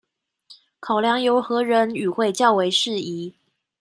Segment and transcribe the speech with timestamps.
[0.79, 3.35] 考量由何人與會較為適宜